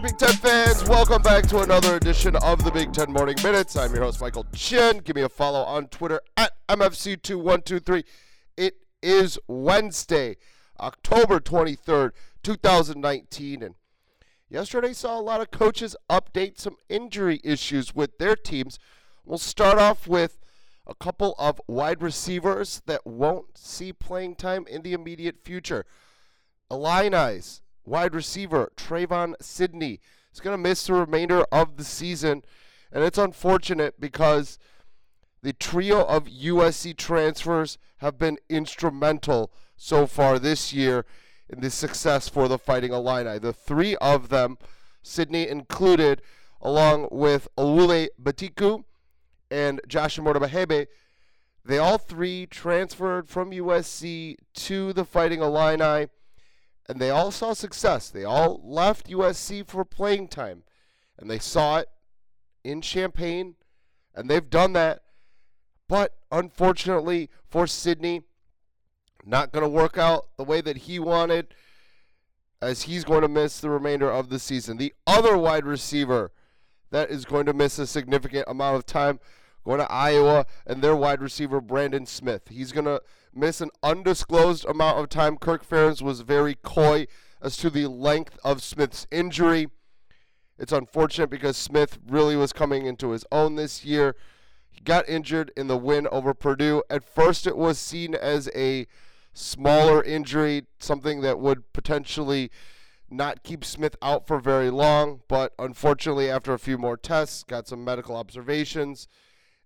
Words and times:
Big 0.00 0.16
Ten 0.16 0.32
fans. 0.34 0.88
Welcome 0.88 1.22
back 1.22 1.48
to 1.48 1.62
another 1.62 1.96
edition 1.96 2.36
of 2.36 2.62
the 2.62 2.70
Big 2.70 2.92
Ten 2.92 3.12
Morning 3.12 3.34
Minutes. 3.42 3.74
I'm 3.74 3.92
your 3.92 4.04
host, 4.04 4.20
Michael 4.20 4.46
Chin. 4.54 4.98
Give 4.98 5.16
me 5.16 5.22
a 5.22 5.28
follow 5.28 5.62
on 5.62 5.88
Twitter 5.88 6.20
at 6.36 6.52
MFC2123. 6.68 8.04
It 8.56 8.76
is 9.02 9.40
Wednesday, 9.48 10.36
October 10.78 11.40
23rd, 11.40 12.12
2019. 12.44 13.60
And 13.60 13.74
yesterday 14.48 14.92
saw 14.92 15.18
a 15.18 15.20
lot 15.20 15.40
of 15.40 15.50
coaches 15.50 15.96
update 16.08 16.60
some 16.60 16.76
injury 16.88 17.40
issues 17.42 17.92
with 17.92 18.18
their 18.18 18.36
teams. 18.36 18.78
We'll 19.24 19.38
start 19.38 19.78
off 19.78 20.06
with 20.06 20.38
a 20.86 20.94
couple 20.94 21.34
of 21.40 21.60
wide 21.66 22.02
receivers 22.02 22.82
that 22.86 23.04
won't 23.04 23.58
see 23.58 23.92
playing 23.92 24.36
time 24.36 24.64
in 24.68 24.82
the 24.82 24.92
immediate 24.92 25.42
future. 25.42 25.84
Illini's 26.70 27.62
wide 27.88 28.14
receiver 28.14 28.70
Trevon 28.76 29.34
Sidney 29.40 30.00
is 30.32 30.40
going 30.40 30.54
to 30.54 30.62
miss 30.62 30.86
the 30.86 30.94
remainder 30.94 31.44
of 31.50 31.76
the 31.76 31.84
season, 31.84 32.44
and 32.92 33.02
it's 33.02 33.18
unfortunate 33.18 34.00
because 34.00 34.58
the 35.42 35.52
trio 35.52 36.04
of 36.04 36.24
USC 36.24 36.96
transfers 36.96 37.78
have 37.98 38.18
been 38.18 38.38
instrumental 38.48 39.50
so 39.76 40.06
far 40.06 40.38
this 40.38 40.72
year 40.72 41.04
in 41.48 41.60
the 41.60 41.70
success 41.70 42.28
for 42.28 42.48
the 42.48 42.58
Fighting 42.58 42.92
Illini. 42.92 43.38
The 43.38 43.52
three 43.52 43.96
of 43.96 44.28
them, 44.28 44.58
Sidney 45.02 45.48
included, 45.48 46.20
along 46.60 47.08
with 47.10 47.48
Oluwole 47.56 48.08
Betiku 48.22 48.84
and 49.50 49.80
Josh 49.86 50.18
Imatorbhebhe, 50.18 50.86
they 51.64 51.78
all 51.78 51.98
three 51.98 52.46
transferred 52.46 53.28
from 53.28 53.50
USC 53.50 54.36
to 54.54 54.92
the 54.92 55.04
Fighting 55.04 55.40
Illini 55.40 56.08
and 56.88 57.00
they 57.00 57.10
all 57.10 57.30
saw 57.30 57.52
success. 57.52 58.08
They 58.08 58.24
all 58.24 58.60
left 58.64 59.10
USC 59.10 59.68
for 59.68 59.84
playing 59.84 60.28
time, 60.28 60.62
and 61.18 61.30
they 61.30 61.38
saw 61.38 61.78
it 61.78 61.88
in 62.64 62.80
Champaign, 62.80 63.56
and 64.14 64.28
they've 64.30 64.48
done 64.48 64.72
that. 64.72 65.02
But 65.88 66.14
unfortunately 66.30 67.30
for 67.48 67.66
Sidney, 67.66 68.22
not 69.24 69.52
going 69.52 69.62
to 69.62 69.68
work 69.68 69.98
out 69.98 70.28
the 70.36 70.44
way 70.44 70.60
that 70.60 70.78
he 70.78 70.98
wanted, 70.98 71.54
as 72.60 72.82
he's 72.82 73.04
going 73.04 73.22
to 73.22 73.28
miss 73.28 73.60
the 73.60 73.70
remainder 73.70 74.10
of 74.10 74.30
the 74.30 74.38
season. 74.38 74.76
The 74.76 74.94
other 75.06 75.36
wide 75.36 75.64
receiver 75.64 76.32
that 76.90 77.10
is 77.10 77.24
going 77.24 77.46
to 77.46 77.52
miss 77.52 77.78
a 77.78 77.86
significant 77.86 78.46
amount 78.48 78.76
of 78.76 78.86
time 78.86 79.20
going 79.64 79.80
to 79.80 79.92
Iowa 79.92 80.46
and 80.66 80.82
their 80.82 80.96
wide 80.96 81.20
receiver 81.20 81.60
Brandon 81.60 82.06
Smith. 82.06 82.48
He's 82.48 82.72
going 82.72 82.86
to 82.86 83.02
miss 83.38 83.60
an 83.60 83.70
undisclosed 83.82 84.64
amount 84.64 84.98
of 84.98 85.08
time. 85.08 85.36
Kirk 85.36 85.66
Ferentz 85.66 86.02
was 86.02 86.22
very 86.22 86.54
coy 86.54 87.06
as 87.40 87.56
to 87.58 87.70
the 87.70 87.86
length 87.86 88.38
of 88.44 88.62
Smith's 88.62 89.06
injury. 89.10 89.68
It's 90.58 90.72
unfortunate 90.72 91.30
because 91.30 91.56
Smith 91.56 91.98
really 92.08 92.34
was 92.34 92.52
coming 92.52 92.84
into 92.84 93.10
his 93.10 93.24
own 93.30 93.54
this 93.54 93.84
year. 93.84 94.16
He 94.70 94.80
got 94.80 95.08
injured 95.08 95.52
in 95.56 95.68
the 95.68 95.76
win 95.76 96.08
over 96.08 96.34
Purdue. 96.34 96.82
At 96.90 97.04
first, 97.04 97.46
it 97.46 97.56
was 97.56 97.78
seen 97.78 98.14
as 98.14 98.50
a 98.54 98.86
smaller 99.32 100.02
injury, 100.02 100.66
something 100.80 101.20
that 101.20 101.38
would 101.38 101.72
potentially 101.72 102.50
not 103.08 103.42
keep 103.42 103.64
Smith 103.64 103.96
out 104.02 104.26
for 104.26 104.40
very 104.40 104.70
long. 104.70 105.20
But 105.28 105.54
unfortunately, 105.58 106.28
after 106.28 106.52
a 106.52 106.58
few 106.58 106.76
more 106.76 106.96
tests, 106.96 107.44
got 107.44 107.68
some 107.68 107.84
medical 107.84 108.16
observations, 108.16 109.06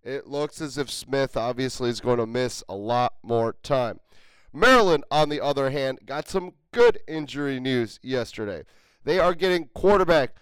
it 0.03 0.27
looks 0.27 0.61
as 0.61 0.79
if 0.79 0.91
Smith 0.91 1.37
obviously 1.37 1.91
is 1.91 2.01
going 2.01 2.19
to 2.19 2.27
miss 2.27 2.63
a 2.69 2.75
lot 2.75 3.15
more 3.23 3.55
time. 3.63 4.01
Maryland, 4.53 5.05
on 5.11 5.29
the 5.29 5.41
other 5.41 5.71
hand, 5.71 6.01
got 6.05 6.29
some 6.29 6.53
good 6.73 6.99
injury 7.09 7.61
news 7.61 7.99
yesterday. 8.03 8.65
They 9.05 9.19
are 9.19 9.35
getting 9.35 9.69
quarterback 9.75 10.37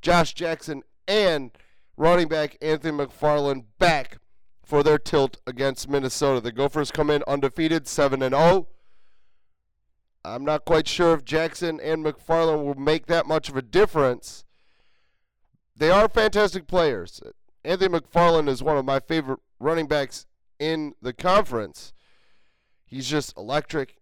Josh 0.00 0.34
Jackson 0.34 0.82
and 1.08 1.50
running 1.96 2.28
back 2.28 2.56
Anthony 2.60 2.96
McFarland 2.96 3.64
back 3.78 4.18
for 4.64 4.82
their 4.82 4.98
tilt 4.98 5.38
against 5.46 5.88
Minnesota. 5.88 6.40
The 6.40 6.52
Gophers 6.52 6.90
come 6.90 7.10
in 7.10 7.22
undefeated, 7.26 7.86
7 7.88 8.22
and 8.22 8.34
0. 8.34 8.68
I'm 10.24 10.44
not 10.44 10.64
quite 10.64 10.88
sure 10.88 11.14
if 11.14 11.24
Jackson 11.24 11.80
and 11.80 12.04
McFarland 12.04 12.64
will 12.64 12.74
make 12.74 13.06
that 13.06 13.26
much 13.26 13.48
of 13.48 13.56
a 13.56 13.62
difference. 13.62 14.44
They 15.76 15.90
are 15.90 16.08
fantastic 16.08 16.66
players. 16.66 17.20
Anthony 17.66 17.98
McFarland 17.98 18.48
is 18.48 18.62
one 18.62 18.76
of 18.76 18.84
my 18.84 19.00
favorite 19.00 19.40
running 19.58 19.88
backs 19.88 20.26
in 20.60 20.94
the 21.02 21.12
conference. 21.12 21.92
He's 22.84 23.08
just 23.08 23.36
electric. 23.36 23.96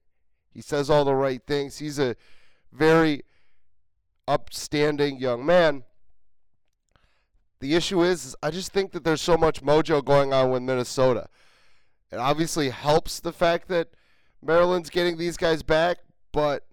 He 0.53 0.61
says 0.61 0.91
all 0.91 1.07
the 1.07 1.15
right 1.15 1.41
things. 1.47 1.79
He's 1.79 1.99
a 1.99 2.15
very 2.71 3.23
upstanding 4.29 5.19
young 5.19 5.47
man. 5.47 5.85
The 7.61 7.75
issue 7.75 8.03
is, 8.03 8.27
is 8.27 8.37
I 8.43 8.51
just 8.51 8.71
think 8.71 8.93
that 8.93 9.03
there's 9.03 9.23
so 9.23 9.39
much 9.39 9.63
mojo 9.63 10.05
going 10.05 10.35
on 10.35 10.51
with 10.51 10.63
Minnesota. 10.63 11.29
It 12.13 12.17
obviously 12.17 12.69
helps 12.69 13.19
the 13.19 13.33
fact 13.33 13.69
that 13.69 13.89
Maryland's 14.43 14.91
getting 14.91 15.17
these 15.17 15.39
guys 15.39 15.63
back, 15.63 15.99
but 16.33 16.67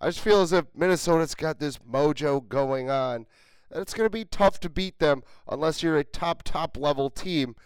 I 0.00 0.06
just 0.06 0.20
feel 0.20 0.40
as 0.40 0.52
if 0.52 0.64
Minnesota's 0.74 1.36
got 1.36 1.60
this 1.60 1.78
mojo 1.78 2.46
going 2.48 2.90
on 2.90 3.26
it's 3.70 3.94
going 3.94 4.06
to 4.06 4.10
be 4.10 4.24
tough 4.24 4.60
to 4.60 4.70
beat 4.70 4.98
them 4.98 5.22
unless 5.48 5.82
you're 5.82 5.98
a 5.98 6.04
top, 6.04 6.42
top 6.42 6.76
level 6.76 7.10
team. 7.10 7.56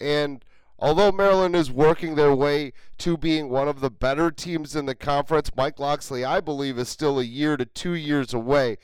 And 0.00 0.44
although 0.78 1.12
Maryland 1.12 1.56
is 1.56 1.70
working 1.70 2.14
their 2.14 2.34
way 2.34 2.72
to 2.98 3.16
being 3.16 3.48
one 3.48 3.68
of 3.68 3.80
the 3.80 3.90
better 3.90 4.30
teams 4.30 4.76
in 4.76 4.86
the 4.86 4.94
conference, 4.94 5.50
Mike 5.56 5.78
Locksley, 5.78 6.24
I 6.24 6.40
believe, 6.40 6.78
is 6.78 6.88
still 6.88 7.18
a 7.18 7.24
year 7.24 7.56
to 7.56 7.64
two 7.64 7.94
years 7.94 8.32
away. 8.34 8.78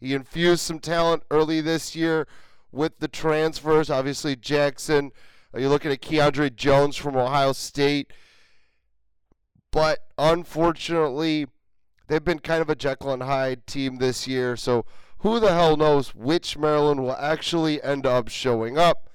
He 0.00 0.14
infused 0.14 0.62
some 0.62 0.78
talent 0.78 1.24
early 1.30 1.60
this 1.60 1.96
year 1.96 2.28
with 2.70 2.98
the 3.00 3.08
transfers. 3.08 3.90
Obviously, 3.90 4.36
Jackson. 4.36 5.12
You're 5.56 5.70
looking 5.70 5.90
at 5.90 6.02
Keandre 6.02 6.54
Jones 6.54 6.96
from 6.96 7.16
Ohio 7.16 7.52
State. 7.52 8.12
But 9.70 10.00
unfortunately, 10.16 11.46
they've 12.06 12.24
been 12.24 12.38
kind 12.38 12.62
of 12.62 12.70
a 12.70 12.74
Jekyll 12.74 13.12
and 13.12 13.22
Hyde 13.22 13.66
team 13.66 13.96
this 13.96 14.26
year. 14.26 14.56
So 14.56 14.84
who 15.20 15.40
the 15.40 15.52
hell 15.52 15.76
knows 15.76 16.14
which 16.14 16.56
Maryland 16.56 17.02
will 17.02 17.16
actually 17.16 17.82
end 17.82 18.06
up 18.06 18.28
showing 18.28 18.78
up. 18.78 19.10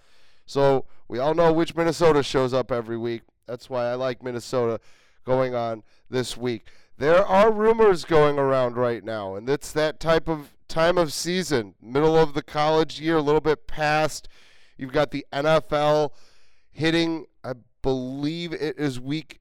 So 0.45 0.85
we 1.07 1.19
all 1.19 1.33
know 1.33 1.53
which 1.53 1.75
Minnesota 1.75 2.23
shows 2.23 2.53
up 2.53 2.71
every 2.71 2.97
week. 2.97 3.21
That's 3.47 3.69
why 3.69 3.85
I 3.85 3.95
like 3.95 4.23
Minnesota 4.23 4.79
going 5.25 5.55
on 5.55 5.83
this 6.09 6.35
week. 6.35 6.67
There 6.97 7.25
are 7.25 7.51
rumors 7.51 8.05
going 8.05 8.37
around 8.37 8.77
right 8.77 9.03
now, 9.03 9.35
and 9.35 9.49
it's 9.49 9.71
that 9.71 9.99
type 9.99 10.27
of 10.27 10.53
time 10.67 10.97
of 10.97 11.11
season, 11.11 11.75
middle 11.81 12.17
of 12.17 12.33
the 12.33 12.43
college 12.43 12.99
year, 12.99 13.17
a 13.17 13.21
little 13.21 13.41
bit 13.41 13.67
past. 13.67 14.27
You've 14.77 14.91
got 14.91 15.11
the 15.11 15.25
NFL 15.31 16.11
hitting, 16.71 17.25
I 17.43 17.53
believe 17.81 18.53
it 18.53 18.77
is 18.77 18.99
week 18.99 19.39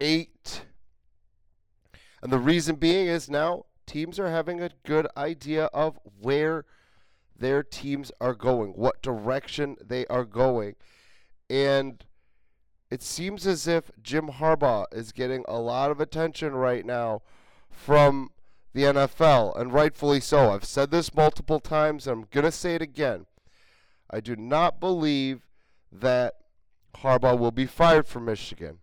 eight. 0.00 0.62
And 2.22 2.32
the 2.32 2.38
reason 2.38 2.76
being 2.76 3.06
is 3.06 3.28
now 3.28 3.66
teams 3.86 4.18
are 4.18 4.30
having 4.30 4.60
a 4.60 4.70
good 4.84 5.06
idea 5.16 5.66
of 5.66 5.98
where 6.20 6.64
their 7.36 7.62
teams 7.62 8.12
are 8.20 8.34
going, 8.34 8.72
what 8.72 9.02
direction 9.02 9.76
they 9.84 10.06
are 10.06 10.24
going. 10.24 10.76
And 11.50 12.04
it 12.90 13.02
seems 13.02 13.46
as 13.46 13.66
if 13.66 13.90
Jim 14.02 14.28
Harbaugh 14.28 14.84
is 14.92 15.12
getting 15.12 15.44
a 15.48 15.58
lot 15.58 15.90
of 15.90 16.00
attention 16.00 16.54
right 16.54 16.84
now 16.84 17.22
from 17.70 18.30
the 18.74 18.82
NFL, 18.82 19.58
and 19.58 19.72
rightfully 19.72 20.20
so. 20.20 20.50
I've 20.50 20.64
said 20.64 20.90
this 20.90 21.14
multiple 21.14 21.60
times, 21.60 22.06
and 22.06 22.22
I'm 22.22 22.28
going 22.30 22.44
to 22.44 22.52
say 22.52 22.74
it 22.74 22.82
again. 22.82 23.26
I 24.10 24.20
do 24.20 24.36
not 24.36 24.80
believe 24.80 25.46
that 25.90 26.34
Harbaugh 26.96 27.38
will 27.38 27.50
be 27.50 27.66
fired 27.66 28.06
from 28.06 28.26
Michigan. 28.26 28.78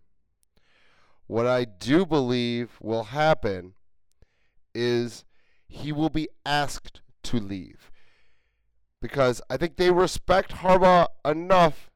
What 1.27 1.45
I 1.45 1.65
do 1.65 2.05
believe 2.05 2.77
will 2.81 3.05
happen 3.05 3.73
is 4.73 5.23
he 5.67 5.91
will 5.91 6.09
be 6.09 6.29
asked 6.45 7.01
to 7.23 7.37
leave. 7.37 7.91
Because 9.01 9.41
I 9.49 9.57
think 9.57 9.77
they 9.77 9.91
respect 9.91 10.51
Harbaugh 10.51 11.07
enough 11.23 11.89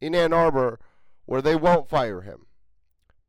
in 0.00 0.14
Ann 0.14 0.32
Arbor 0.32 0.78
where 1.26 1.42
they 1.42 1.56
won't 1.56 1.88
fire 1.88 2.20
him. 2.20 2.46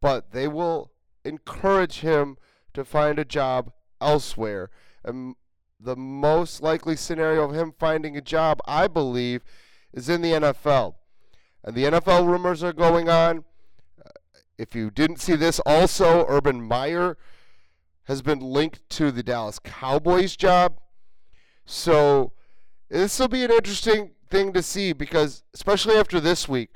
But 0.01 0.31
they 0.31 0.47
will 0.47 0.91
encourage 1.25 1.99
him 1.99 2.37
to 2.73 2.85
find 2.85 3.19
a 3.19 3.25
job 3.25 3.71
elsewhere. 3.99 4.69
And 5.03 5.35
the 5.79 5.95
most 5.95 6.61
likely 6.61 6.95
scenario 6.95 7.43
of 7.43 7.55
him 7.55 7.73
finding 7.77 8.15
a 8.15 8.21
job, 8.21 8.59
I 8.65 8.87
believe, 8.87 9.43
is 9.93 10.09
in 10.09 10.21
the 10.21 10.31
NFL. 10.31 10.95
And 11.63 11.75
the 11.75 11.85
NFL 11.85 12.27
rumors 12.27 12.63
are 12.63 12.73
going 12.73 13.09
on. 13.09 13.43
Uh, 13.99 14.09
if 14.57 14.75
you 14.75 14.91
didn't 14.91 15.19
see 15.19 15.35
this, 15.35 15.59
also, 15.65 16.25
Urban 16.27 16.61
Meyer 16.61 17.17
has 18.09 18.23
been 18.23 18.39
linked 18.39 18.81
to 18.89 19.11
the 19.11 19.21
Dallas 19.21 19.59
Cowboys 19.59 20.35
job. 20.35 20.79
So 21.63 22.33
this 22.89 23.19
will 23.19 23.27
be 23.27 23.43
an 23.43 23.51
interesting 23.51 24.13
thing 24.27 24.51
to 24.53 24.63
see 24.63 24.93
because, 24.93 25.43
especially 25.53 25.95
after 25.95 26.19
this 26.19 26.49
week, 26.49 26.71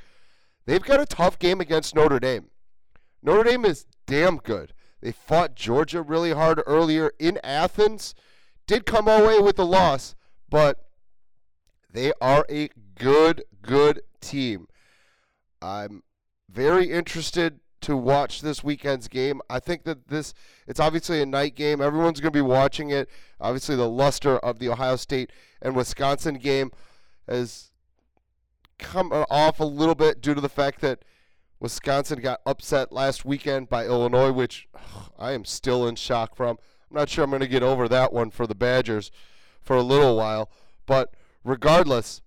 they've 0.67 0.83
got 0.83 0.99
a 0.99 1.07
tough 1.07 1.39
game 1.39 1.59
against 1.59 1.95
Notre 1.95 2.19
Dame. 2.19 2.51
Notre 3.23 3.49
Dame 3.49 3.65
is 3.65 3.87
damn 4.05 4.37
good. 4.37 4.75
They 5.01 5.11
fought 5.11 5.55
Georgia 5.55 6.03
really 6.03 6.33
hard 6.33 6.61
earlier 6.67 7.11
in 7.17 7.39
Athens. 7.43 8.13
did 8.67 8.85
come 8.85 9.07
away 9.07 9.39
with 9.39 9.57
a 9.57 9.63
loss, 9.63 10.13
but 10.51 10.85
they 11.91 12.13
are 12.21 12.45
a 12.47 12.69
good, 12.93 13.43
good 13.63 14.03
team. 14.21 14.67
I'm 15.63 16.03
very 16.47 16.91
interested 16.91 17.59
to 17.83 17.95
watch 17.95 18.41
this 18.41 18.63
weekend's 18.63 19.07
game. 19.07 19.41
I 19.49 19.59
think 19.59 19.83
that 19.83 20.07
this 20.07 20.33
it's 20.67 20.79
obviously 20.79 21.21
a 21.21 21.25
night 21.25 21.55
game. 21.55 21.81
Everyone's 21.81 22.19
going 22.19 22.31
to 22.31 22.37
be 22.37 22.41
watching 22.41 22.89
it. 22.89 23.09
Obviously, 23.39 23.75
the 23.75 23.89
luster 23.89 24.37
of 24.39 24.59
the 24.59 24.69
Ohio 24.69 24.95
State 24.95 25.31
and 25.61 25.75
Wisconsin 25.75 26.35
game 26.35 26.71
has 27.27 27.71
come 28.79 29.11
off 29.11 29.59
a 29.59 29.65
little 29.65 29.95
bit 29.95 30.21
due 30.21 30.33
to 30.33 30.41
the 30.41 30.49
fact 30.49 30.81
that 30.81 31.03
Wisconsin 31.59 32.19
got 32.19 32.41
upset 32.45 32.91
last 32.91 33.23
weekend 33.23 33.69
by 33.69 33.85
Illinois, 33.85 34.31
which 34.31 34.67
ugh, 34.75 35.11
I 35.17 35.31
am 35.31 35.45
still 35.45 35.87
in 35.87 35.95
shock 35.95 36.35
from. 36.35 36.57
I'm 36.89 36.97
not 36.97 37.09
sure 37.09 37.23
I'm 37.23 37.29
going 37.29 37.39
to 37.39 37.47
get 37.47 37.63
over 37.63 37.87
that 37.87 38.11
one 38.11 38.29
for 38.31 38.45
the 38.45 38.55
Badgers 38.55 39.11
for 39.61 39.77
a 39.77 39.81
little 39.81 40.17
while, 40.17 40.49
but 40.85 41.13
regardless, 41.43 42.21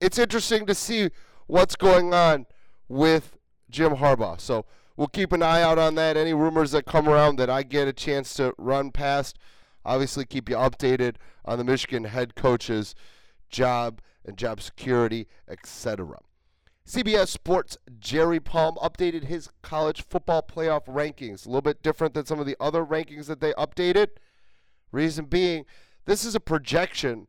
it's 0.00 0.18
interesting 0.18 0.66
to 0.66 0.74
see 0.74 1.10
what's 1.46 1.76
going 1.76 2.12
on 2.12 2.46
with 2.88 3.37
Jim 3.70 3.96
Harbaugh. 3.96 4.40
So 4.40 4.64
we'll 4.96 5.08
keep 5.08 5.32
an 5.32 5.42
eye 5.42 5.62
out 5.62 5.78
on 5.78 5.94
that. 5.96 6.16
Any 6.16 6.34
rumors 6.34 6.70
that 6.72 6.86
come 6.86 7.08
around 7.08 7.36
that 7.36 7.50
I 7.50 7.62
get 7.62 7.88
a 7.88 7.92
chance 7.92 8.34
to 8.34 8.54
run 8.58 8.90
past, 8.90 9.38
obviously 9.84 10.24
keep 10.24 10.48
you 10.48 10.56
updated 10.56 11.16
on 11.44 11.58
the 11.58 11.64
Michigan 11.64 12.04
head 12.04 12.34
coach's 12.34 12.94
job 13.48 14.00
and 14.24 14.36
job 14.36 14.60
security, 14.60 15.26
etc. 15.48 16.18
CBS 16.86 17.28
Sports 17.28 17.76
Jerry 17.98 18.40
Palm 18.40 18.76
updated 18.76 19.24
his 19.24 19.50
college 19.62 20.02
football 20.02 20.42
playoff 20.42 20.86
rankings. 20.86 21.44
A 21.44 21.48
little 21.48 21.60
bit 21.60 21.82
different 21.82 22.14
than 22.14 22.24
some 22.24 22.40
of 22.40 22.46
the 22.46 22.56
other 22.58 22.84
rankings 22.84 23.26
that 23.26 23.40
they 23.40 23.52
updated. 23.54 24.08
Reason 24.90 25.26
being, 25.26 25.66
this 26.06 26.24
is 26.24 26.34
a 26.34 26.40
projection 26.40 27.26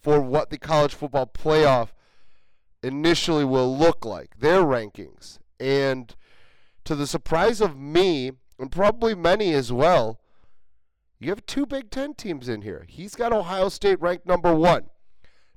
for 0.00 0.20
what 0.20 0.50
the 0.50 0.58
college 0.58 0.94
football 0.94 1.26
playoff 1.26 1.88
initially 2.82 3.44
will 3.44 3.76
look 3.76 4.04
like, 4.04 4.38
their 4.38 4.60
rankings. 4.60 5.38
And 5.60 6.14
to 6.84 6.94
the 6.94 7.06
surprise 7.06 7.60
of 7.60 7.76
me, 7.76 8.32
and 8.58 8.70
probably 8.70 9.14
many 9.14 9.52
as 9.54 9.72
well, 9.72 10.20
you 11.18 11.30
have 11.30 11.44
two 11.46 11.66
Big 11.66 11.90
Ten 11.90 12.14
teams 12.14 12.48
in 12.48 12.62
here. 12.62 12.86
He's 12.88 13.14
got 13.14 13.32
Ohio 13.32 13.68
State 13.68 14.00
ranked 14.00 14.26
number 14.26 14.54
one. 14.54 14.90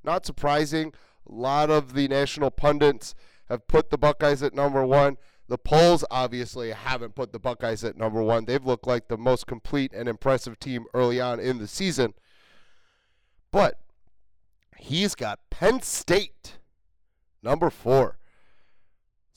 Not 0.04 0.26
surprising. 0.26 0.94
A 1.30 1.32
lot 1.32 1.70
of 1.70 1.94
the 1.94 2.08
national 2.08 2.52
pundits 2.52 3.14
have 3.48 3.68
put 3.68 3.90
the 3.90 3.98
Buckeyes 3.98 4.42
at 4.42 4.56
number 4.56 4.86
one. 4.86 5.18
The 5.48 5.58
polls 5.58 6.06
obviously 6.10 6.72
haven't 6.72 7.16
put 7.16 7.34
the 7.34 7.40
Buckeyes 7.40 7.84
at 7.84 7.98
number 7.98 8.24
one. 8.24 8.46
They've 8.46 8.66
looked 8.66 8.88
like 8.88 9.08
the 9.08 9.18
most 9.18 9.46
complete 9.46 9.94
and 9.94 10.08
impressive 10.08 10.60
team 10.60 10.86
early 10.94 11.20
on 11.20 11.40
in 11.40 11.60
the 11.60 11.68
season. 11.68 12.14
But 13.52 13.80
he's 14.78 15.14
got 15.14 15.40
Penn 15.50 15.82
State 15.82 16.58
number 17.44 17.70
four. 17.70 18.18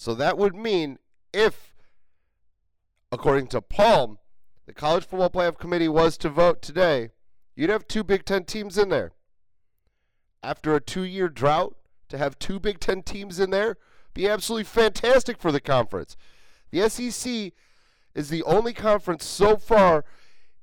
So 0.05 0.15
that 0.17 0.37
would 0.37 0.55
mean 0.55 0.99
if, 1.33 1.73
according 3.11 3.47
to 3.47 3.63
Palm, 3.63 4.19
the 4.67 4.75
College 4.75 5.07
Football 5.07 5.31
Playoff 5.31 5.59
Committee 5.59 5.89
was 5.89 6.19
to 6.19 6.29
vote 6.29 6.61
today, 6.61 7.13
you'd 7.57 7.71
have 7.71 7.89
two 7.89 8.05
Big 8.05 8.27
Ten 8.27 8.45
teams 8.45 8.77
in 8.77 8.91
there. 8.91 9.13
After 10.43 10.75
a 10.75 10.81
two 10.83 11.05
year 11.05 11.31
drought, 11.31 11.77
to 12.11 12.19
have 12.19 12.39
two 12.39 12.61
Big 12.61 12.81
Ten 12.81 13.03
teams 13.03 13.41
in 13.41 13.49
there 13.49 13.79
be 14.13 14.29
absolutely 14.29 14.65
fantastic 14.65 15.39
for 15.39 15.51
the 15.51 15.59
conference. 15.59 16.19
The 16.71 16.87
SEC 16.91 17.55
is 18.15 18.29
the 18.29 18.43
only 18.43 18.75
conference 18.75 19.25
so 19.25 19.57
far 19.57 20.05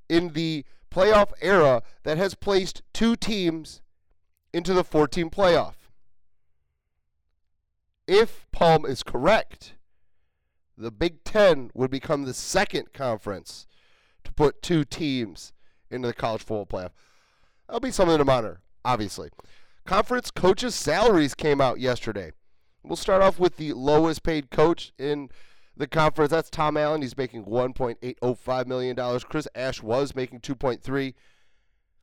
in 0.08 0.34
the 0.34 0.66
playoff 0.92 1.32
era 1.42 1.82
that 2.04 2.20
has 2.20 2.36
placed 2.36 2.84
two 2.94 3.16
teams 3.16 3.82
into 4.54 4.76
the 4.76 4.84
14 4.84 5.32
playoff 5.32 5.81
if 8.12 8.46
Palm 8.52 8.86
is 8.86 9.04
correct, 9.04 9.76
the 10.78 10.92
Big 10.92 11.24
Ten 11.24 11.72
would 11.74 11.90
become 11.90 12.24
the 12.24 12.34
second 12.34 12.92
conference 12.92 13.68
to 14.26 14.34
put 14.34 14.62
two 14.62 14.84
teams 14.84 15.54
into 15.90 16.10
the 16.10 16.14
college 16.14 16.42
football 16.42 16.66
playoff. 16.66 16.92
That'll 17.68 17.80
be 17.80 17.90
something 17.90 18.18
to 18.18 18.26
monitor, 18.26 18.60
obviously. 18.84 19.30
Conference 19.86 20.30
coaches' 20.30 20.76
salaries 20.76 21.34
came 21.34 21.62
out 21.62 21.80
yesterday. 21.80 22.34
We'll 22.84 22.98
start 22.98 23.22
off 23.22 23.40
with 23.40 23.56
the 23.56 23.72
lowest 23.72 24.24
paid 24.24 24.52
coach 24.52 24.92
in 24.98 25.30
the 25.78 25.88
conference. 25.88 26.32
That's 26.32 26.50
Tom 26.50 26.76
Allen. 26.76 27.02
He's 27.02 27.16
making 27.16 27.46
$1.805 27.46 28.66
million. 28.66 29.20
Chris 29.22 29.48
Ash 29.56 29.82
was 29.82 30.14
making 30.16 30.42
2.3. 30.42 31.14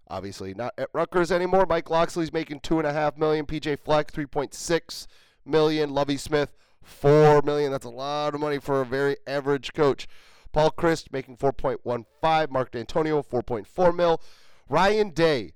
Obviously, 0.08 0.54
not 0.54 0.72
at 0.78 0.88
Rutgers 0.94 1.31
anymore. 1.31 1.66
Mike 1.69 1.90
Locksley's 1.90 2.32
making 2.32 2.61
two 2.61 2.78
and 2.78 2.87
a 2.87 2.94
half 2.94 3.19
million. 3.19 3.44
PJ 3.44 3.78
Fleck, 3.78 4.11
3.6 4.11 5.06
million. 5.48 5.92
Lovie 5.92 6.16
Smith, 6.16 6.54
four 6.82 7.42
million. 7.42 7.72
That's 7.72 7.84
a 7.84 7.90
lot 7.90 8.34
of 8.34 8.40
money 8.40 8.58
for 8.58 8.80
a 8.80 8.86
very 8.86 9.16
average 9.26 9.72
coach. 9.72 10.06
Paul 10.52 10.70
Chryst 10.70 11.12
making 11.12 11.36
4.15. 11.36 12.50
Mark 12.50 12.72
Dantonio, 12.72 13.26
4.4 13.26 13.94
mil. 13.94 14.20
Ryan 14.68 15.10
Day, 15.10 15.52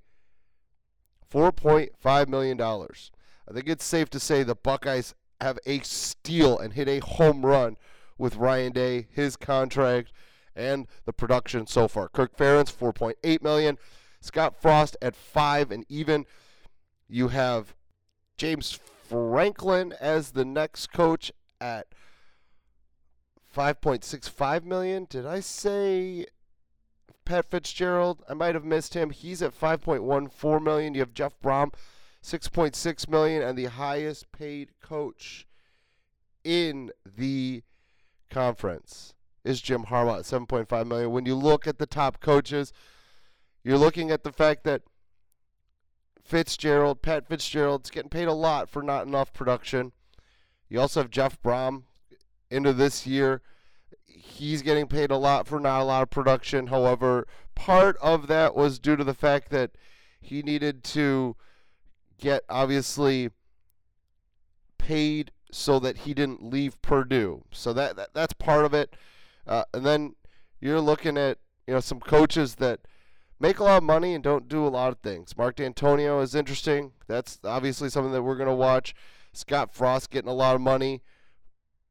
4.5 1.31 2.27
million 2.27 2.57
dollars. 2.57 3.11
I 3.49 3.53
think 3.53 3.67
it's 3.67 3.85
safe 3.85 4.09
to 4.11 4.19
say 4.19 4.43
the 4.43 4.55
Buckeyes 4.55 5.13
have 5.41 5.59
a 5.65 5.79
steal 5.79 6.57
and 6.57 6.73
hit 6.73 6.87
a 6.87 6.99
home 6.99 7.45
run 7.45 7.77
with 8.17 8.37
Ryan 8.37 8.71
Day, 8.71 9.07
his 9.11 9.35
contract, 9.35 10.13
and 10.55 10.87
the 11.05 11.13
production 11.13 11.67
so 11.67 11.87
far. 11.87 12.07
Kirk 12.07 12.37
Ferentz, 12.37 12.71
4.8 12.73 13.41
million. 13.41 13.77
Scott 14.21 14.61
Frost 14.61 14.95
at 15.01 15.15
five 15.15 15.71
and 15.71 15.85
even. 15.89 16.25
You 17.09 17.27
have 17.27 17.75
James 18.37 18.79
Franklin 19.09 19.93
as 19.99 20.31
the 20.31 20.45
next 20.45 20.91
coach 20.91 21.31
at 21.59 21.87
5.65 23.55 24.63
million. 24.63 25.05
Did 25.09 25.25
I 25.25 25.39
say 25.39 26.25
Pat 27.25 27.45
Fitzgerald? 27.45 28.23
I 28.29 28.33
might 28.33 28.55
have 28.55 28.65
missed 28.65 28.93
him. 28.93 29.11
He's 29.11 29.41
at 29.41 29.59
5.14 29.59 30.63
million. 30.63 30.93
You 30.93 31.01
have 31.01 31.13
Jeff 31.13 31.33
Brohm, 31.41 31.73
6.6 32.23 33.09
million, 33.09 33.41
and 33.41 33.57
the 33.57 33.65
highest 33.65 34.31
paid 34.31 34.69
coach 34.81 35.45
in 36.43 36.91
the 37.05 37.63
conference 38.29 39.13
is 39.43 39.61
Jim 39.61 39.85
Harbaugh 39.85 40.19
at 40.19 40.25
7.5 40.25 40.87
million. 40.87 41.11
When 41.11 41.25
you 41.25 41.35
look 41.35 41.67
at 41.67 41.77
the 41.77 41.85
top 41.85 42.19
coaches, 42.19 42.73
you're 43.63 43.77
looking 43.77 44.11
at 44.11 44.23
the 44.23 44.31
fact 44.31 44.63
that 44.63 44.81
Fitzgerald, 46.23 47.01
Pat 47.01 47.27
Fitzgerald's 47.27 47.89
getting 47.89 48.09
paid 48.09 48.27
a 48.27 48.33
lot 48.33 48.69
for 48.69 48.81
not 48.81 49.05
enough 49.05 49.33
production. 49.33 49.91
You 50.69 50.79
also 50.79 51.01
have 51.01 51.11
Jeff 51.11 51.41
Brohm 51.41 51.83
into 52.49 52.73
this 52.73 53.05
year. 53.05 53.41
He's 54.05 54.61
getting 54.61 54.87
paid 54.87 55.11
a 55.11 55.17
lot 55.17 55.47
for 55.47 55.59
not 55.59 55.81
a 55.81 55.83
lot 55.83 56.03
of 56.03 56.09
production. 56.09 56.67
However, 56.67 57.27
part 57.55 57.97
of 57.97 58.27
that 58.27 58.55
was 58.55 58.79
due 58.79 58.95
to 58.95 59.03
the 59.03 59.13
fact 59.13 59.49
that 59.49 59.71
he 60.21 60.41
needed 60.41 60.83
to 60.85 61.35
get 62.17 62.43
obviously 62.49 63.29
paid 64.77 65.31
so 65.51 65.79
that 65.79 65.99
he 65.99 66.13
didn't 66.13 66.43
leave 66.43 66.81
Purdue. 66.81 67.43
So 67.51 67.73
that, 67.73 67.95
that 67.97 68.13
that's 68.13 68.33
part 68.33 68.65
of 68.65 68.73
it. 68.73 68.95
Uh, 69.45 69.65
and 69.73 69.85
then 69.85 70.15
you're 70.59 70.81
looking 70.81 71.17
at 71.17 71.37
you 71.67 71.73
know 71.73 71.79
some 71.79 71.99
coaches 71.99 72.55
that 72.55 72.79
make 73.39 73.59
a 73.59 73.63
lot 73.63 73.77
of 73.77 73.83
money 73.83 74.13
and 74.13 74.23
don't 74.23 74.47
do 74.47 74.65
a 74.65 74.69
lot 74.69 74.91
of 74.91 74.99
things. 74.99 75.37
Mark 75.37 75.57
Dantonio 75.57 76.21
is 76.21 76.35
interesting. 76.35 76.93
That's 77.07 77.39
obviously 77.43 77.89
something 77.89 78.11
that 78.13 78.23
we're 78.23 78.37
going 78.37 78.49
to 78.49 78.55
watch. 78.55 78.93
Scott 79.33 79.73
Frost 79.73 80.11
getting 80.11 80.29
a 80.29 80.33
lot 80.33 80.55
of 80.55 80.61
money. 80.61 81.01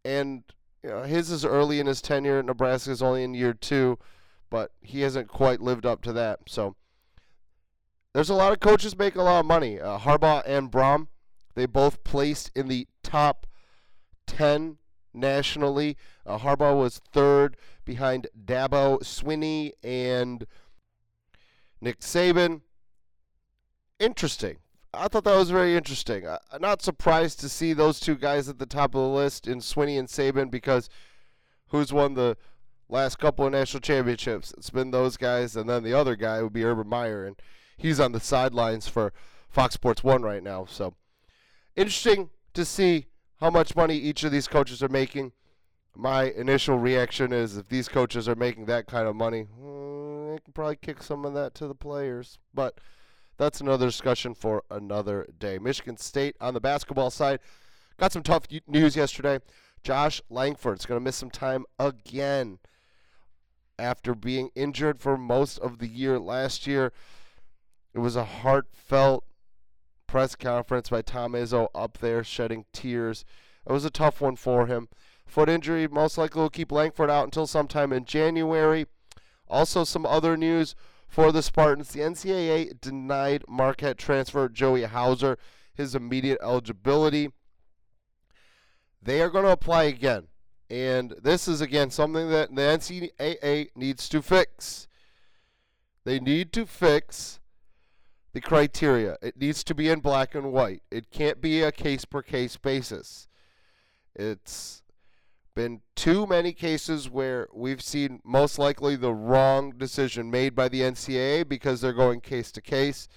And 0.05 0.45
you 0.83 0.91
know, 0.91 1.03
his 1.03 1.31
is 1.31 1.45
early 1.45 1.81
in 1.81 1.87
his 1.87 2.03
tenure. 2.03 2.43
Nebraska 2.43 2.91
is 2.91 3.03
only 3.03 3.23
in 3.23 3.35
year 3.35 3.55
two, 3.55 3.99
but 4.51 4.73
he 4.81 5.03
hasn't 5.03 5.29
quite 5.29 5.61
lived 5.61 5.87
up 5.87 6.03
to 6.03 6.13
that. 6.13 6.41
So 6.47 6.77
there's 8.13 8.31
a 8.31 8.35
lot 8.35 8.53
of 8.53 8.61
coaches 8.61 8.97
making 8.97 9.21
a 9.21 9.25
lot 9.25 9.41
of 9.41 9.47
money. 9.47 9.81
Uh, 9.81 9.99
Harbaugh 9.99 10.43
and 10.47 10.71
Brohm, 10.71 11.09
they 11.55 11.67
both 11.67 12.05
placed 12.05 12.51
in 12.55 12.69
the 12.69 12.87
top 13.03 13.47
10 14.27 14.79
nationally. 15.13 15.97
Uh, 16.25 16.39
Harbaugh 16.39 16.79
was 16.79 17.01
third 17.13 17.57
behind 17.85 18.29
Dabo 18.47 19.01
Swinney 19.03 19.73
and– 19.83 20.47
Nick 21.83 21.99
Saban. 21.99 22.61
Interesting. 23.99 24.59
I 24.95 25.09
thought 25.09 25.25
that 25.25 25.37
was 25.37 25.51
very 25.51 25.77
interesting. 25.77 26.27
I'm 26.29 26.61
not 26.61 26.81
surprised 26.81 27.41
to 27.41 27.49
see 27.49 27.73
those 27.73 27.99
two 27.99 28.15
guys 28.15 28.49
at 28.49 28.59
the 28.59 28.67
top 28.67 28.95
of 28.95 29.01
the 29.01 29.09
list 29.09 29.49
in 29.49 29.59
Swinney 29.59 29.99
and 29.99 30.07
Saban 30.07 30.51
because 30.51 30.89
who's 31.69 31.93
won 31.93 32.15
the 32.15 32.37
last 32.89 33.19
couple 33.19 33.47
of 33.47 33.53
national 33.53 33.81
championships? 33.81 34.55
It's 34.57 34.71
been 34.71 34.93
those 34.93 35.17
guys, 35.17 35.57
and 35.57 35.69
then 35.69 35.83
the 35.83 35.95
other 35.95 36.15
guy 36.15 36.41
would 36.43 36.53
be 36.53 36.65
Urban 36.65 36.89
Meyer, 36.89 37.25
and 37.25 37.37
he's 37.77 37.99
on 37.99 38.12
the 38.12 38.21
sidelines 38.21 38.87
for 38.87 39.12
Fox 39.49 39.75
Sports 39.75 40.05
One 40.05 40.23
right 40.23 40.43
now. 40.43 40.67
So 40.67 40.95
interesting 41.75 42.31
to 42.55 42.65
see 42.65 43.07
how 43.41 43.51
much 43.51 43.75
money 43.75 43.97
each 43.97 44.23
of 44.23 44.31
these 44.31 44.47
coaches 44.47 44.83
are 44.85 44.89
making. 44.89 45.33
My 45.97 46.25
initial 46.25 46.79
reaction 46.79 47.33
is 47.33 47.57
if 47.57 47.69
these 47.69 47.89
coaches 47.89 48.29
are 48.29 48.37
making 48.37 48.67
that 48.67 48.87
kind 48.87 49.09
of 49.09 49.17
money, 49.17 49.43
hmm, 49.43 49.92
they 50.33 50.41
can 50.41 50.53
probably 50.53 50.77
kick 50.77 51.03
some 51.03 51.25
of 51.25 51.35
that 51.35 51.55
to 51.57 51.67
the 51.67 51.75
players. 51.75 52.39
But 52.55 52.79
that's 53.37 53.61
another 53.61 53.87
discussion 53.87 54.35
for 54.35 54.62
another 54.71 55.27
day. 55.39 55.59
Michigan 55.59 55.97
State 55.97 56.37
on 56.41 56.55
the 56.55 56.61
basketball 56.61 57.11
side 57.11 57.41
got 57.99 58.12
some 58.12 58.23
tough 58.23 58.47
news 58.67 58.97
yesterday. 58.97 59.39
Josh 59.83 60.23
Langford's 60.31 60.87
going 60.87 61.01
to 61.01 61.05
miss 61.05 61.17
some 61.17 61.31
time 61.31 61.65
again 61.79 62.59
after 63.79 64.15
being 64.15 64.51
injured 64.55 65.01
for 65.01 65.17
most 65.17 65.59
of 65.59 65.79
the 65.79 65.89
year 65.89 66.19
last 66.19 66.67
year. 66.67 66.93
It 67.95 67.99
was 67.99 68.17
a 68.17 68.25
heartfelt 68.25 69.25
press 70.07 70.37
conference 70.37 70.91
by 70.91 71.03
Tom 71.03 71.33
Izzo 71.33 71.69
up 71.75 71.99
there 71.99 72.23
shedding 72.23 72.65
tears. 72.73 73.25
It 73.67 73.73
was 73.73 73.85
a 73.85 73.91
tough 73.91 74.21
one 74.21 74.37
for 74.37 74.67
him. 74.67 74.89
Foot 75.27 75.49
injury 75.49 75.89
most 75.89 76.19
likely 76.19 76.41
will 76.41 76.51
keep 76.51 76.71
Langford 76.71 77.11
out 77.11 77.25
until 77.25 77.47
sometime 77.47 77.93
in 77.93 78.05
January. 78.05 78.87
Also, 79.49 79.85
some 79.85 80.07
other 80.07 80.37
news 80.37 80.75
for 81.07 81.31
the 81.33 81.43
Spartans. 81.43 81.91
The 81.91 82.01
NCAA 82.01 82.81
denied 82.81 83.45
Marquette 83.49 83.99
transfer 83.99 84.49
Joey 84.49 84.85
Hauser 84.85 85.39
his 85.75 85.95
immediate 85.95 86.39
eligibility. 86.43 87.31
They 89.03 89.21
are 89.21 89.31
going 89.31 89.45
to 89.45 89.51
apply 89.51 89.85
again. 89.85 90.29
And 90.71 91.15
this 91.23 91.49
is, 91.49 91.61
again, 91.61 91.91
something 91.91 92.31
that 92.31 92.55
the 92.55 92.63
NCAA 92.63 93.69
needs 93.75 94.09
to 94.09 94.23
fix. 94.23 94.89
They 96.05 96.19
need 96.19 96.53
to 96.55 96.67
fix 96.67 97.41
the 98.33 98.41
criteria. 98.41 99.19
It 99.21 99.37
needs 99.37 99.63
to 99.65 99.75
be 99.75 99.91
in 99.91 100.01
black 100.01 100.35
and 100.35 100.53
white. 100.53 100.83
It 100.91 101.11
can't 101.11 101.41
be 101.41 101.63
a 101.63 101.73
case 101.73 102.05
per 102.05 102.23
case 102.23 102.57
basis. 102.57 103.29
It's 104.15 104.83
been 105.55 105.81
too 105.95 106.27
many 106.27 106.53
cases 106.53 107.11
where 107.11 107.49
we've 107.53 107.83
seen 107.83 108.21
most 108.25 108.59
likely 108.59 108.97
the 108.97 109.13
wrong 109.13 109.73
decision 109.77 110.31
made 110.31 110.55
by 110.55 110.69
the 110.69 110.81
NCAA 110.81 111.49
because 111.49 111.81
they're 111.81 111.93
going 111.93 112.21
case 112.21 112.51
to 112.53 112.61
case, 112.61 113.09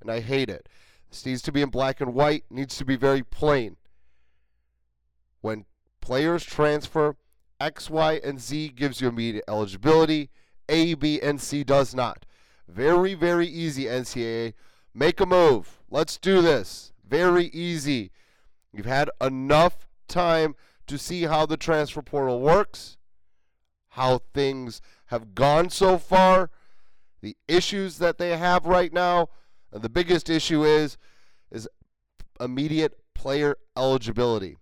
and 0.00 0.10
I 0.10 0.20
hate 0.20 0.48
it. 0.48 0.68
This 1.10 1.24
needs 1.24 1.42
to 1.42 1.52
be 1.52 1.62
in 1.62 1.70
black 1.70 2.00
and 2.00 2.14
white, 2.14 2.44
needs 2.50 2.76
to 2.78 2.84
be 2.84 2.96
very 2.96 3.22
plain. 3.22 3.76
When 5.40 5.64
players 6.00 6.44
transfer, 6.44 7.16
X, 7.60 7.88
Y, 7.88 8.20
and 8.22 8.40
Z 8.40 8.70
gives 8.70 9.00
you 9.00 9.08
immediate 9.08 9.44
eligibility, 9.48 10.30
A, 10.68 10.94
B, 10.94 11.20
and 11.20 11.40
C 11.40 11.64
does 11.64 11.94
not. 11.94 12.26
Very, 12.68 13.14
very 13.14 13.46
easy, 13.46 13.84
NCAA. 13.84 14.52
Make 14.92 15.20
a 15.20 15.26
move. 15.26 15.80
Let's 15.90 16.18
do 16.18 16.42
this. 16.42 16.92
Very 17.08 17.46
easy. 17.46 18.10
You've 18.72 18.86
had 18.86 19.10
enough 19.20 19.88
time 20.08 20.54
to 20.88 20.98
see 20.98 21.22
how 21.22 21.46
the 21.46 21.56
transfer 21.56 22.02
portal 22.02 22.40
works, 22.40 22.96
how 23.90 24.20
things 24.34 24.80
have 25.06 25.34
gone 25.34 25.70
so 25.70 25.98
far, 25.98 26.50
the 27.20 27.36
issues 27.46 27.98
that 27.98 28.18
they 28.18 28.36
have 28.36 28.66
right 28.66 28.92
now. 28.92 29.28
And 29.72 29.82
the 29.82 29.88
biggest 29.88 30.30
issue 30.30 30.64
is 30.64 30.96
is 31.50 31.68
immediate 32.40 32.98
player 33.14 33.56
eligibility. 33.76 34.56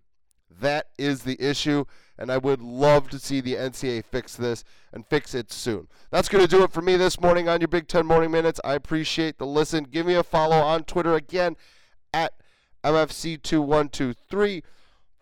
That 0.60 0.86
is 0.96 1.22
the 1.22 1.40
issue, 1.40 1.84
and 2.18 2.32
I 2.32 2.38
would 2.38 2.62
love 2.62 3.10
to 3.10 3.18
see 3.18 3.40
the 3.40 3.54
NCAA 3.54 4.04
fix 4.04 4.34
this 4.36 4.64
and 4.92 5.06
fix 5.06 5.34
it 5.34 5.52
soon. 5.52 5.88
That's 6.10 6.28
going 6.28 6.42
to 6.42 6.50
do 6.50 6.62
it 6.62 6.72
for 6.72 6.80
me 6.80 6.96
this 6.96 7.20
morning 7.20 7.48
on 7.48 7.60
your 7.60 7.68
Big 7.68 7.88
Ten 7.88 8.06
Morning 8.06 8.30
Minutes. 8.30 8.60
I 8.64 8.74
appreciate 8.74 9.36
the 9.38 9.46
listen. 9.46 9.84
Give 9.84 10.06
me 10.06 10.14
a 10.14 10.22
follow 10.22 10.56
on 10.56 10.84
Twitter 10.84 11.14
again 11.14 11.56
at 12.14 12.32
MFC2123. 12.84 14.62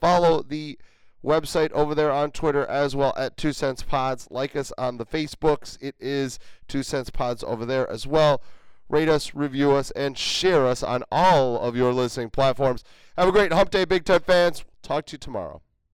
Follow 0.00 0.42
the 0.42 0.78
website 1.24 1.72
over 1.72 1.94
there 1.94 2.12
on 2.12 2.30
Twitter 2.30 2.66
as 2.66 2.94
well 2.94 3.14
at 3.16 3.36
Two 3.36 3.52
Cents 3.52 3.82
Pods. 3.82 4.28
Like 4.30 4.54
us 4.54 4.72
on 4.76 4.98
the 4.98 5.06
Facebooks. 5.06 5.78
It 5.80 5.96
is 5.98 6.38
Two 6.68 6.82
Cents 6.82 7.10
Pods 7.10 7.42
over 7.42 7.64
there 7.64 7.88
as 7.90 8.06
well. 8.06 8.42
Rate 8.88 9.08
us, 9.08 9.34
review 9.34 9.72
us, 9.72 9.90
and 9.92 10.16
share 10.18 10.66
us 10.66 10.82
on 10.82 11.02
all 11.10 11.58
of 11.58 11.74
your 11.74 11.92
listening 11.92 12.30
platforms. 12.30 12.84
Have 13.16 13.28
a 13.28 13.32
great 13.32 13.52
Hump 13.52 13.70
Day, 13.70 13.84
Big 13.84 14.04
Ten 14.04 14.20
fans. 14.20 14.64
Talk 14.82 15.06
to 15.06 15.12
you 15.12 15.18
tomorrow. 15.18 15.62